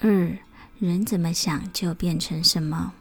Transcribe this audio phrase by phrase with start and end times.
[0.00, 0.38] 二，
[0.78, 2.92] 人怎么想就变成什么。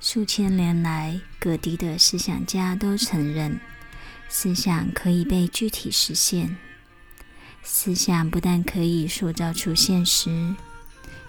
[0.00, 3.58] 数千年来，各地的思想家都承认，
[4.28, 6.58] 思想可以被具体实现。
[7.62, 10.54] 思想不但可以塑造出现实，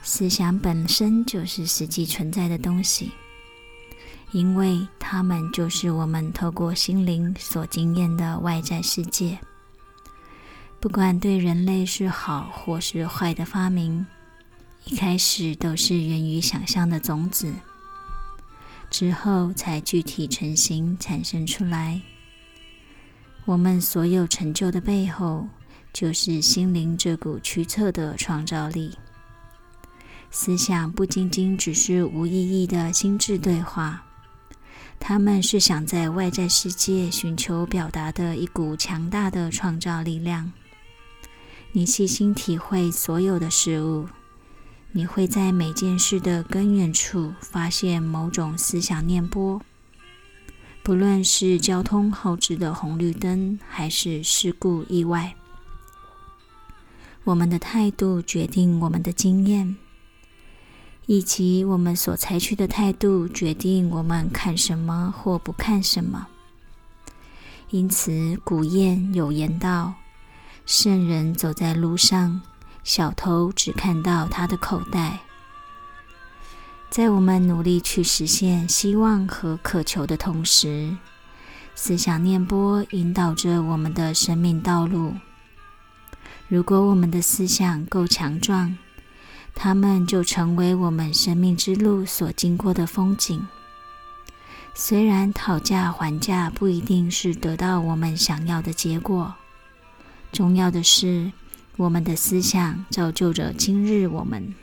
[0.02, 3.12] 思想本身就是实际存在的东西，
[4.31, 9.39] 因为它们就是我们透过心灵所经验的外在世界。
[10.81, 14.05] 不管对人类是好或是坏的发明，
[14.85, 17.53] 一开始都是源于想象的种子，
[18.89, 22.01] 之后才具体成型产生出来。
[23.45, 25.47] 我们所有成就的背后。
[25.93, 28.97] 就是心灵这股驱策的创造力。
[30.31, 34.03] 思想不仅仅只是无意义的心智对话，
[34.99, 40.51] 他们是想在外在世界寻求表达的一股强大的创造力量。
[41.73, 44.07] 你细心体会所有的事物，
[44.96, 49.60] 你会在每件事的根源处发现某种思想念波，
[50.84, 55.34] 不论是交通后置的红绿灯，还是事故意外。
[57.24, 59.76] 我们的态度决定我们的经验，
[61.08, 66.28] 以及我们所采取的态度决定我们看什么或不看什么。
[67.72, 69.96] 因此，古谚有言道
[70.68, 72.41] ：“圣人走在路上，
[72.84, 75.19] 小偷只看到他的口袋。”
[76.90, 80.95] 在我们努力去实现希望和渴求的同时，
[81.73, 85.16] 思想念波引导着我们的生命道路。
[86.47, 88.78] 如果我们的思想够强壮，
[89.56, 93.47] 它们就成为我们生命之路所经过的风景。
[94.75, 99.34] 虽然讨价还价不一定是得到我们想要的结果，
[100.31, 101.31] 重要的是
[101.78, 104.53] 我们的思想造就着今日我们。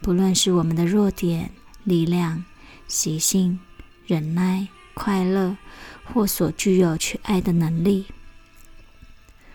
[0.00, 1.50] 不论是我们的弱点、
[1.84, 2.44] 力量、
[2.88, 3.60] 习性、
[4.06, 5.56] 忍耐、快乐，
[6.04, 8.06] 或所具有去爱的能力。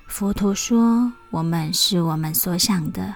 [0.05, 3.15] 佛陀说：“我们是我们所想的，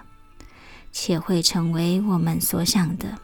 [0.91, 3.19] 且会成为我们所想的。”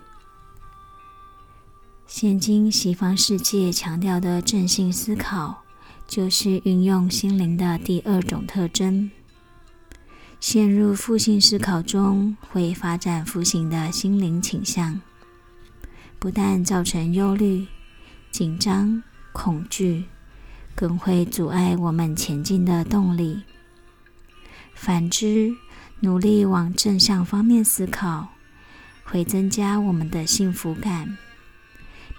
[2.05, 5.64] 现今西方世界强调的正性思考，
[6.07, 9.09] 就是运用心灵的第二种特征。
[10.39, 15.01] 陷入负性思考中，会发展负性的心灵倾向，
[16.19, 17.65] 不但造成忧虑、
[18.29, 19.01] 紧张、
[19.31, 20.05] 恐惧，
[20.75, 23.41] 更会阻碍我们前进的动力。
[24.75, 25.55] 反之，
[26.01, 28.27] 努力往正向方面思考，
[29.03, 31.17] 会增加我们的幸福感，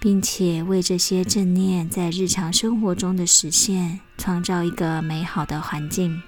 [0.07, 6.23] 并且为这些正念在日常生活中的实现创造一个美好的环境。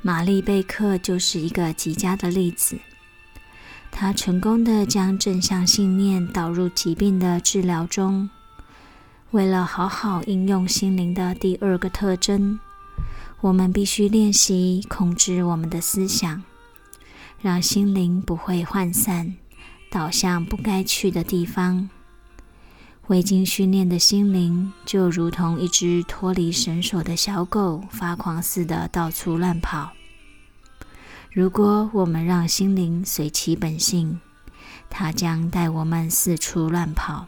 [0.00, 2.78] 玛丽贝克就是一个极佳的例子，
[3.90, 8.30] 她成功的将正向信念导入疾病的治疗中。
[9.32, 12.60] 为了好好应用心灵的第二个特征。
[13.40, 16.44] 我们必须练习控制我们的思想，
[17.42, 19.34] 让心灵不会涣散，
[19.90, 21.88] 导向不该去的地方。
[23.08, 29.92] 未经训练的心灵，就如同一只脱离绳索的小狗，发狂似的到处乱跑。
[31.32, 34.20] 如果我们让心灵随其本性，
[34.90, 37.26] 它将带我们四处乱跑。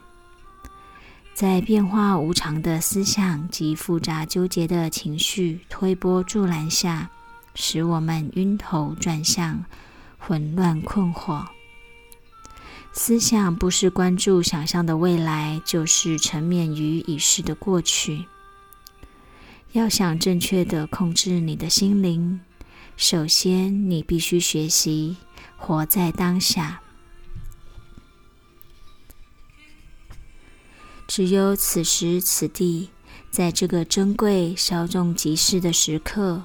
[1.33, 7.09] 在变化无常的思想及复杂纠结的情绪推波助澜下，
[7.55, 9.65] 使我们晕头转向、
[10.19, 11.47] 混乱困惑。
[12.93, 18.27] 思想不是关注想象的未来，就是沉湎于已逝的过去。
[19.73, 22.41] 要想正确的控制你的心灵，
[22.97, 25.17] 首先你必须学习
[25.57, 26.83] 活在当下。
[31.07, 32.91] 只有此时此地，
[33.31, 36.43] 在这个珍贵、稍纵即逝的时刻，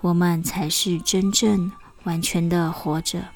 [0.00, 1.70] 我们才是真正、
[2.04, 3.28] 完全的活着。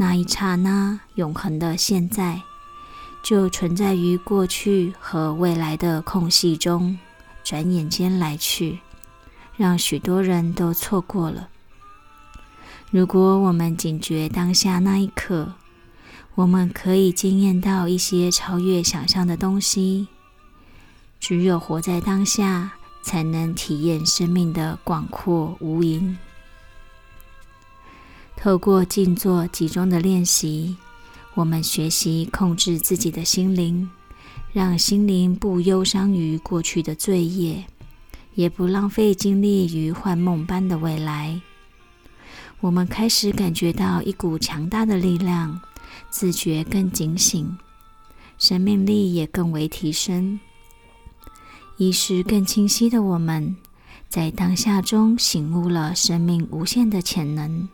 [0.00, 2.40] 那一刹那，永恒的现在，
[3.22, 6.98] 就存在于过去和未来的空隙中，
[7.44, 8.78] 转眼间来去，
[9.58, 11.50] 让许多人都错过了。
[12.90, 15.52] 如果我们警觉当下那一刻，
[16.34, 20.08] 我们可以惊艳到一些超越想象的东西。
[21.20, 26.16] 只有活在当下，才能体验生命的广阔无垠。
[28.42, 30.74] 透过静坐集中的练习，
[31.34, 33.90] 我们学习控制自己的心灵，
[34.50, 37.62] 让心灵不忧伤于过去的罪业，
[38.34, 41.38] 也不浪费精力于幻梦般的未来。
[42.60, 45.60] 我们开始感觉到一股强大的力量，
[46.08, 47.58] 自觉更警醒，
[48.38, 50.40] 生命力也更为提升，
[51.76, 53.54] 意识更清晰的我们，
[54.08, 57.68] 在当下中醒悟了生命无限的潜能。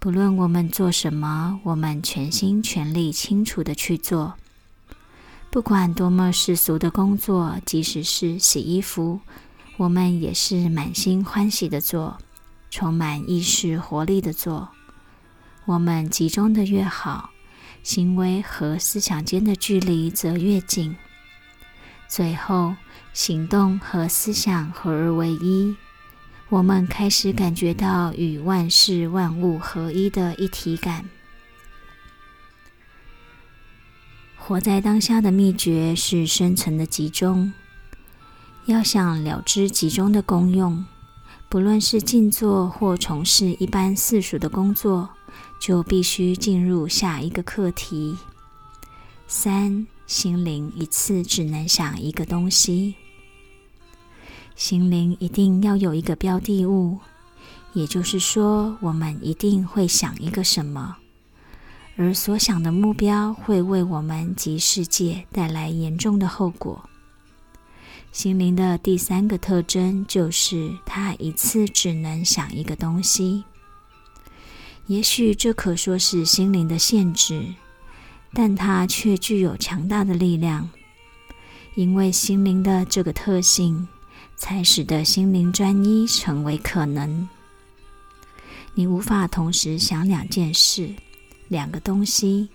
[0.00, 4.34] 不论我们做什么，我们全心全力、清楚的去做。
[5.50, 9.18] 不管多么世俗的工作，即使是洗衣服，
[9.76, 12.18] 我们也是满心欢喜的做，
[12.70, 14.68] 充满意识活力的做。
[15.64, 17.30] 我们集中的越好，
[17.82, 20.94] 行为和思想间的距离则越近。
[22.06, 22.76] 最后，
[23.12, 25.74] 行动和思想合而为一，
[26.50, 31.04] 我们开始感觉到与万事万物合一的一体感。
[34.36, 37.52] 活在当下的秘诀是深层的集中。
[38.64, 40.86] 要想了知集中的功用，
[41.50, 45.10] 不论是静坐或从事一般世俗的工作，
[45.60, 48.16] 就必须进入下一个课题：
[49.26, 52.94] 三心灵一次只能想一个东西。
[54.58, 56.98] 心灵一定要有一个标的物，
[57.74, 60.96] 也就是说，我们一定会想一个什么。
[61.96, 66.90] 而所想的目标会为我们及世界带来严重的后果。
[68.10, 73.44] 心灵的第三个特征就是，它一次只能想一个东西。
[74.88, 77.54] 也许这可说是心灵的限制，
[78.32, 80.68] 但它却具有强大的力量。
[81.76, 83.86] 因为心灵的这个特性，
[84.38, 87.28] 才使得心灵专一成为可能。
[88.72, 90.94] 你无法同时想两件事。
[91.48, 92.50] 两个东西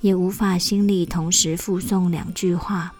[0.00, 2.94] 也无法心里同时附送两句话，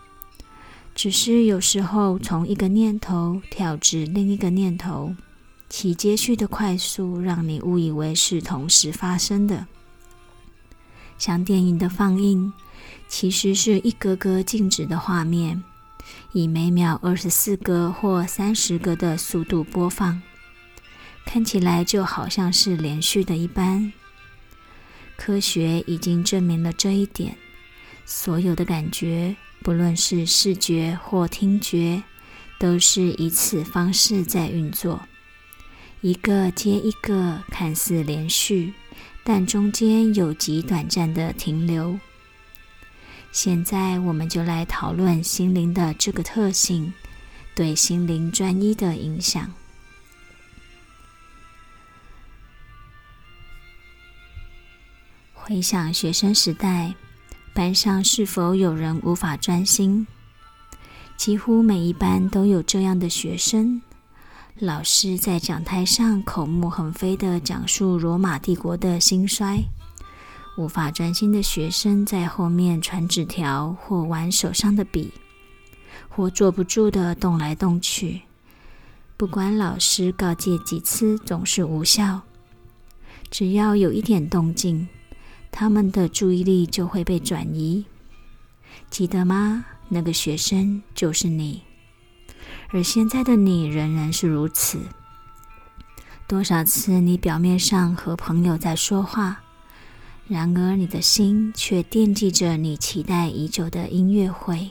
[0.95, 5.17] 只是有时候从一个念头跳至另一个念头，
[5.71, 9.67] 其接续的快速让你误以为是同时发生的。
[11.17, 12.53] 像电影的放映，
[13.09, 15.65] 其实是一格格静止的画面，
[16.32, 20.23] 以每秒二十四格或三十格的速度播放，
[21.25, 23.93] 看起来就好像是连续的一般。
[25.17, 27.37] 科学已经证明了这一点。
[28.05, 32.03] 所有的感觉，不论是视觉或听觉，
[32.58, 35.03] 都是以此方式在运作，
[36.00, 38.75] 一个接一个，看似连续，
[39.23, 41.99] 但中间有极短暂的停留。
[43.32, 46.93] 现在，我们就来讨论心灵的这个特性
[47.55, 49.50] 对心灵专一的影响。
[55.32, 56.94] 回想学生时代，
[57.55, 60.06] 班上是否有人无法专心？
[61.17, 63.81] 几乎每一班都有这样的学生。
[64.56, 69.64] 老师在讲台上口沫横飞的讲述罗马帝国的兴衰，
[70.57, 75.13] 无法专心的学生在后面传纸条，或玩手上的笔，
[76.09, 78.23] 或坐不住的动来动去。
[79.17, 82.23] 不管老师告诫几次，总是无效。
[83.31, 84.89] 只要有一点动静。
[85.55, 87.85] 他们的注意力就会被转移，
[88.89, 89.67] 记得吗？
[89.91, 91.61] 那个学生就是你，
[92.71, 94.81] 而现在的你仍然是如此。
[96.27, 99.43] 多少次你表面上和朋友在说话，
[100.32, 104.70] 然而你的心却惦记着你期待已久的音乐会；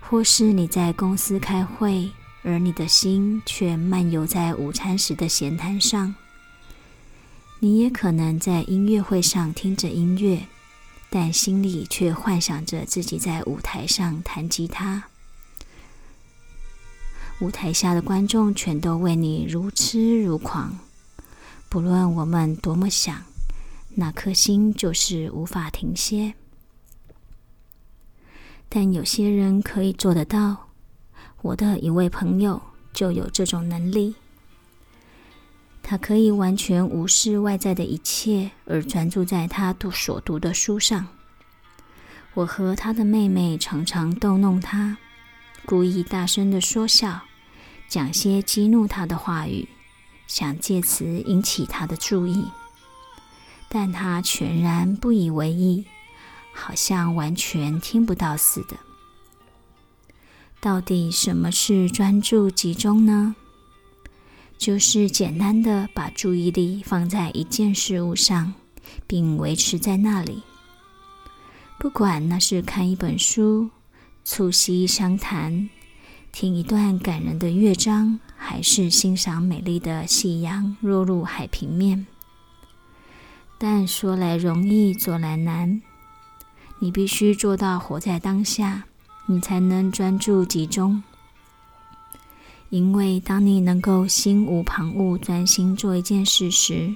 [0.00, 2.10] 或是你在公司开会，
[2.42, 6.14] 而你的心却漫游在午餐时的闲谈上。
[7.58, 10.46] 你也可能在音乐会上听着音乐，
[11.10, 15.04] 但心里却幻想着自己在舞台上弹吉他。
[17.40, 20.78] 舞台下的观众全都为你如痴如狂。
[21.68, 23.22] 不论我们多么想，
[23.96, 26.34] 那颗心就是无法停歇。
[28.68, 30.68] 但有些人可以做得到。
[31.42, 34.14] 我的一位朋友就有这种能力。
[35.82, 41.06] 他可以完全无视外在的一切，而专注在他读所读的书上。
[42.32, 44.96] 我和他的妹妹常常逗弄他，
[45.66, 47.20] 故意大声的说笑，
[47.86, 49.68] 讲些激怒他的话语，
[50.26, 52.46] 想借此引起他的注意。
[53.76, 55.84] 但他全然不以为意，
[56.52, 58.76] 好像完全听不到似的。
[60.60, 63.34] 到底什么是专注集中呢？
[64.56, 68.54] 就是简单的把注意力放在一件事物上，
[69.08, 70.44] 并维持在那里。
[71.80, 73.70] 不管那是看一本书、
[74.22, 75.68] 促膝相谈、
[76.30, 82.06] 听一段感人的乐章，还是欣赏美丽的夕阳落入海平面？
[83.66, 85.80] 但说来容易，做来难。
[86.80, 88.84] 你必须做到活在当下，
[89.24, 91.02] 你才能专注集中。
[92.68, 96.94] 因为当你能够心无旁骛、专心做一件事时，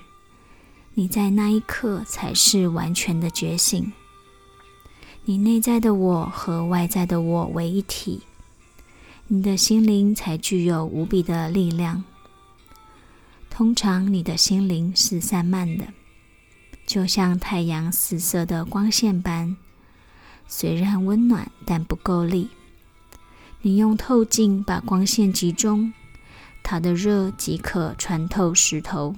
[0.93, 3.91] 你在那一刻才是完全的觉醒。
[5.25, 8.21] 你内在的我和外在的我为一体，
[9.29, 12.05] 你的心灵才具有无比的力量。
[13.49, 15.87] 通常，你的心灵是散漫的，
[16.89, 19.59] 就像太阳四射的光线般，
[20.47, 22.49] 虽然温暖，但不够力。
[23.61, 25.93] 你用透镜把光线集中，
[26.63, 29.15] 它的热即可穿透石头。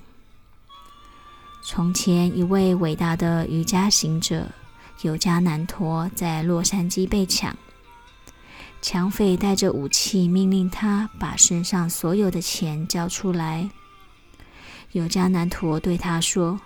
[1.63, 4.49] 从前，一位伟大的瑜伽行者
[5.03, 7.57] 尤加南陀在洛杉矶被抢，
[8.83, 13.71] 抢匪带着武器命令他把身上所有的钱交出来。
[14.91, 16.61] 尤加南陀对他说：“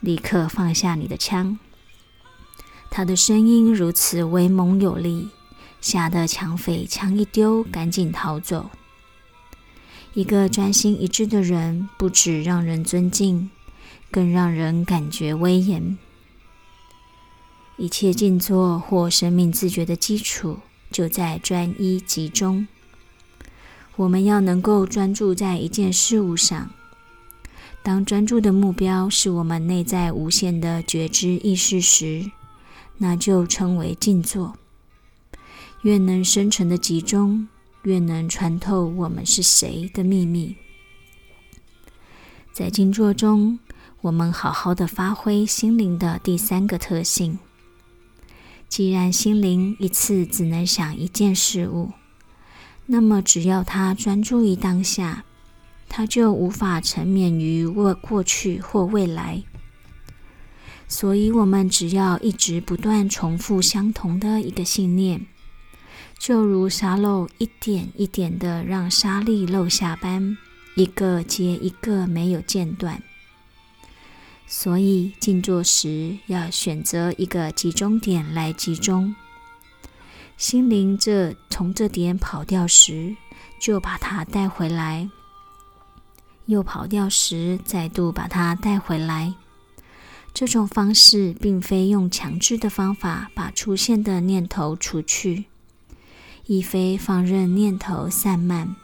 [0.00, 1.58] 立刻放下你的枪。”
[2.90, 5.30] 他的声音如此威猛有力。
[5.80, 8.68] 吓得抢匪枪一丢，赶紧逃走。
[10.12, 13.50] 一个专心一致的人，不止让人尊敬，
[14.10, 15.96] 更让人感觉威严。
[17.78, 20.58] 一切静坐或生命自觉的基础，
[20.90, 22.68] 就在专一集中。
[23.96, 26.70] 我们要能够专注在一件事物上。
[27.82, 32.30] 当专注的目标是我们内在无限的觉知意识时，
[32.98, 34.56] 那就称为静坐。
[35.82, 37.48] 越能深沉的集中，
[37.84, 40.56] 越能穿透我们是谁的秘密。
[42.52, 43.58] 在静坐中，
[44.02, 47.38] 我们好好的发挥心灵的第三个特性。
[48.68, 51.92] 既然心灵一次只能想一件事物，
[52.84, 55.24] 那么只要他专注于当下，
[55.90, 59.42] 他就无法沉湎于过过去或未来。
[60.88, 65.26] 所以，我们只要一直不断重复相同的一个信念。
[66.18, 70.36] 就如沙漏一点一点的让沙粒漏下般，
[70.74, 73.02] 一个接一个没有间断。
[74.46, 79.14] 所以静坐时要选择一个集中点来集中
[80.36, 80.98] 心灵。
[80.98, 83.16] 这从这点跑掉时，
[83.60, 85.08] 就把它带回来；
[86.50, 89.32] 又跑掉时，再度把它带回来。
[90.34, 95.46] 这种方式并非用强制的方法把出现的念头除去。
[96.46, 98.74] 亦非放任念头散漫，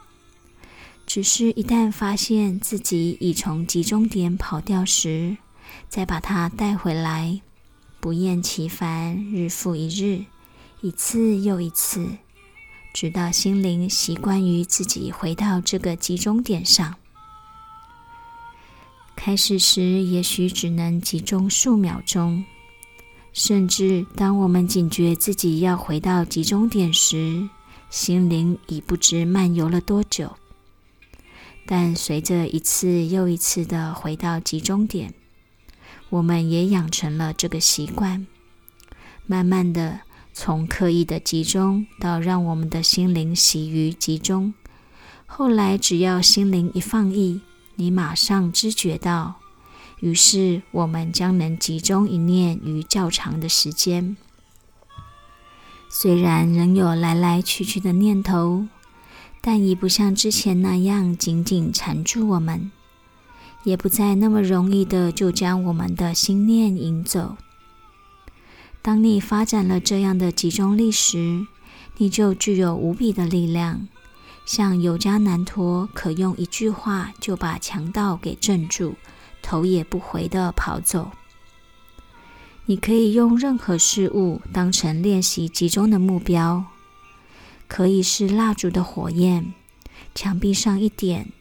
[1.05, 5.35] 只是一旦发现自己已从集中点跑掉时，
[5.89, 7.41] 再把它带回来，
[7.99, 10.23] 不厌其烦，日复一日，
[10.79, 12.07] 一次又一次，
[12.93, 16.95] 直到心灵习惯于自己回到这个集中点上。
[19.17, 22.45] 开始时也许只能集中数秒钟。
[23.33, 27.49] 甚至当我们警觉自己要回到集中点时，
[27.89, 30.37] 心灵已不知漫游了多久。
[31.65, 35.13] 但随着一次又一次的回到集中点，
[36.09, 38.25] 我们也养成了这个习惯。
[39.25, 44.53] 慢慢的，从刻意的集中到让我们的心灵习于集中，
[45.25, 47.41] 后来只要心灵一放逸，
[47.77, 49.35] 你马上知觉到。
[49.99, 54.15] 于是，我们将能集中一念于较长的时间。
[55.89, 58.67] 虽然仍有来来去去的念头，
[59.41, 62.69] 但已不像之前那样紧紧缠住我们，
[63.63, 67.37] 也不再那么容易的就将我们的心念引走。
[68.83, 71.47] 当你发展了这样的集中力时，
[71.97, 73.87] 你就具有无比的力量，
[74.47, 78.95] 像尤迦南陀，可用一句话就把强盗给镇住。
[79.41, 81.11] 头也不回的跑走。
[82.65, 86.63] 你可以用任何事物当成练习集中的目标，
[87.67, 89.53] 可以是蜡烛的火焰、
[90.15, 91.31] 墙壁上一点，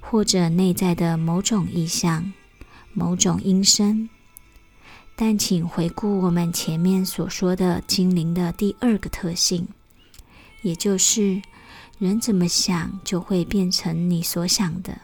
[0.00, 2.32] 或者内在的某种意象、
[2.92, 4.08] 某种音声。
[5.14, 9.68] 但请回顾我们前面所说的精灵的第二个特性，
[10.62, 11.40] 也就是
[11.98, 14.98] 人怎么想，就会变成你所想的。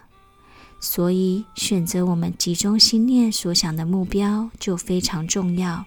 [0.78, 5.86] 所以，选择我们集中心念所想的目标就非常重要。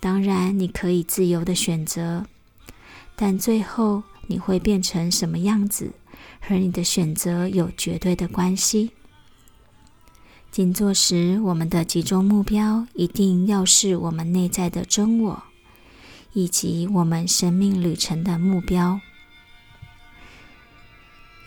[0.00, 2.26] 当然，你可以自由的选择，
[3.14, 5.92] 但最后你会变成什么样子，
[6.40, 8.90] 和你的选择有绝对的关系。
[10.50, 15.42] 静坐时，我们的集中目标一定要是我们内在的真我，
[16.32, 19.00] 以及我们生命旅程的目标。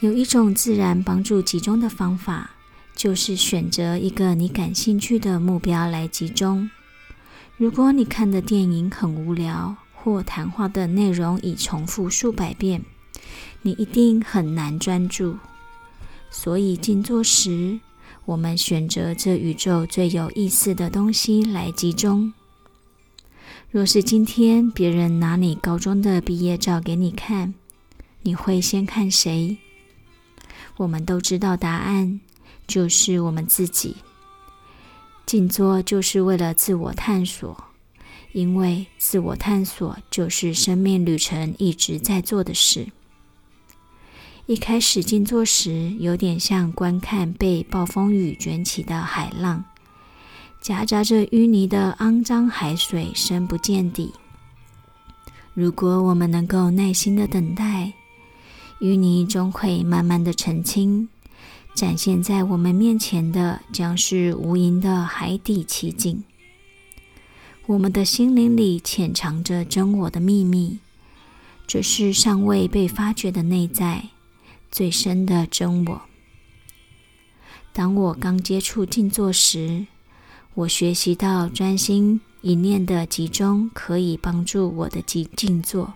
[0.02, 2.52] 有一种自然帮助集中的方法，
[2.96, 6.70] 就是选择一个你感兴趣的目标来集中。
[7.58, 12.82] 如果你看的电影很无聊，或谈话的内容已重复数百遍，
[13.62, 15.38] 你一定很难专注。
[16.32, 17.82] 所以静坐时，
[18.24, 22.32] 我们选择这宇宙最有意思的东西来集中。
[23.70, 27.54] 若是今天别人拿你高中的毕业照给你看，
[28.22, 29.58] 你会先看谁？
[30.80, 32.22] 我们都知道答案，
[32.66, 33.98] 就是我们自己。
[35.26, 37.66] 静坐就是为了自我探索，
[38.32, 42.88] 因为自我探索就是生命旅程一直在做的事。
[44.46, 49.66] 一开始静坐时，有点像观看被暴风雨卷起的海浪，
[50.62, 54.14] 夹杂着淤泥的肮脏海水，深不见底。
[55.54, 57.92] 如果我们能够耐心的等待，
[58.80, 61.10] 淤泥终会慢慢的澄清，
[61.76, 66.24] 展现在我们面前的将是无垠的海底奇景。
[67.66, 70.80] 我们的心灵里潜藏着真我的秘密，
[71.68, 74.06] 这是尚未被发掘的内在
[74.72, 76.02] 最深的真我。
[77.74, 79.86] 当我刚接触静坐时，
[80.54, 85.94] 我学习到专心一念的集中可以帮助我的静静坐。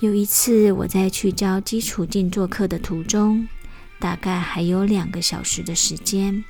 [0.00, 3.48] 有一次，我在去教基础静坐课的途中，
[3.98, 6.44] 大概还有两个小时的时间。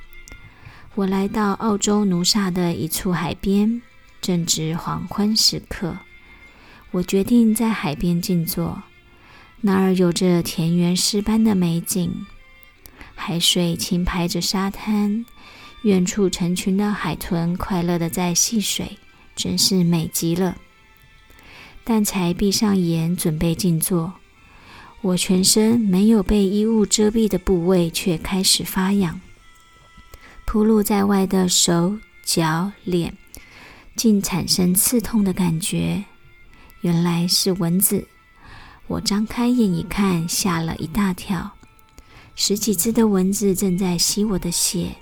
[0.93, 3.81] 我来到澳洲努萨的一处海边，
[4.21, 5.97] 正值黄昏时刻。
[6.91, 8.83] 我决定在海边静坐，
[9.61, 12.27] 那儿有着田园诗般的美景，
[13.15, 15.25] 海水轻拍着沙滩，
[15.81, 18.99] 远处成群的海豚快乐的在戏水，
[19.35, 20.55] 真是美极了。
[21.83, 24.13] 但才闭上眼准备静坐，
[25.01, 29.19] 我全身没有被衣物遮蔽的部位却开始发痒，
[30.45, 33.17] 铺露在外的手脚脸
[33.95, 36.03] 竟产生刺痛的感觉，
[36.81, 38.07] 原来是蚊子。
[38.87, 41.51] 我张开眼一看，吓了一大跳，
[42.35, 44.95] 十几只的蚊子正在吸我的血，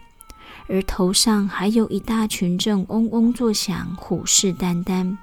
[0.67, 5.17] 而头上还有一大群正嗡嗡作响，虎视眈眈。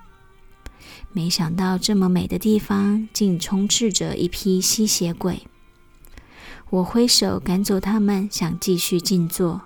[1.16, 5.42] 没想到这么美的地方，竟充斥着一批吸血鬼。
[6.70, 9.60] 我挥手赶走他们，想继续静坐，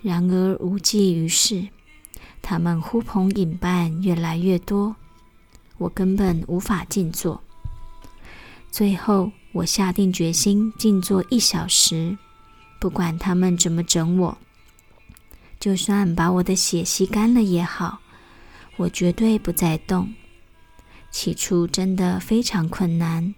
[0.00, 1.66] 然而无济于事。
[2.40, 4.94] 他们呼朋引伴，越来越多，
[5.78, 7.42] 我根本无法静坐。
[8.70, 12.16] 最后，我下定决心静坐一小时，
[12.78, 14.38] 不管他们怎么整我，
[15.58, 17.98] 就算把我的血吸干了也好，
[18.76, 20.14] 我绝对不再动。
[21.10, 23.34] 起初真的非常困难，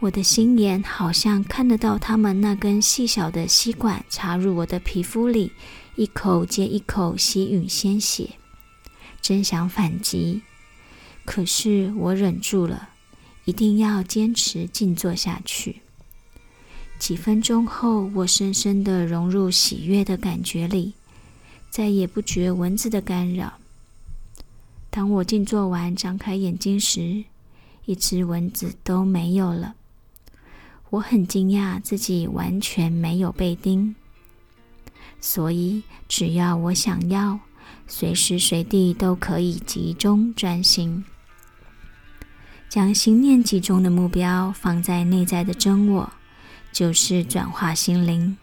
[0.00, 5.52] 我的心眼好像看得到他们那根细小的吸管插入我的皮肤里，
[5.96, 8.30] 一口接一口吸吮鲜血，
[9.20, 10.42] 真想反击，
[11.24, 12.90] 可是我忍住了，
[13.44, 15.82] 一定要坚持静坐下去。
[16.98, 20.94] 几分钟后，我深深的融入喜悦的感觉里，
[21.70, 23.59] 再也不觉蚊子的干扰。
[24.90, 27.24] 当我静坐完，张开眼睛时，
[27.84, 29.76] 一只蚊子都没有了。
[30.90, 33.94] 我很惊讶自己完全没有被叮。
[35.20, 37.38] 所以，只要我想要，
[37.86, 41.04] 随时随地都可以集中专心，
[42.68, 46.12] 将心念集中的目标放在内在的真我，
[46.72, 48.36] 就是转化心灵。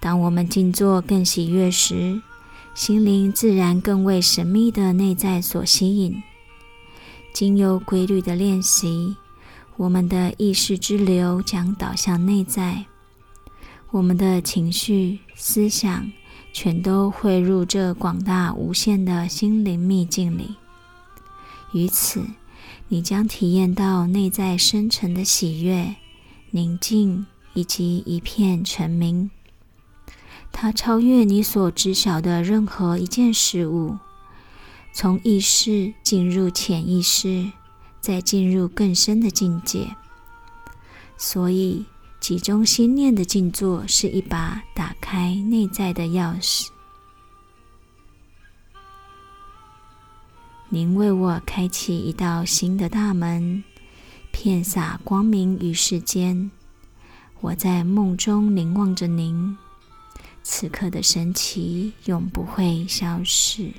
[0.00, 2.22] 当我们静坐更喜悦时，
[2.74, 6.22] 心灵自然更为神秘的内在所吸引。
[7.34, 9.14] 经由规律的练习，
[9.76, 12.86] 我们的意识之流将导向内在，
[13.90, 16.10] 我们的情绪、思想
[16.52, 20.54] 全都汇入这广大无限的心灵秘境里。
[21.72, 22.24] 于此，
[22.88, 25.94] 你将体验到内在深沉的喜悦、
[26.50, 29.30] 宁静以及一片澄明。
[30.52, 33.98] 它超越你所知晓的任何一件事物，
[34.92, 37.50] 从意识进入潜意识，
[38.00, 39.96] 再进入更深的境界。
[41.16, 41.84] 所以，
[42.20, 46.68] 集中心念的静坐是一把打开内在的钥匙。
[50.68, 53.64] 您为我开启一道新的大门，
[54.30, 56.50] 遍洒光明于世间。
[57.40, 59.58] 我在梦中凝望着您。
[60.54, 63.72] 此刻的神奇永不会消失。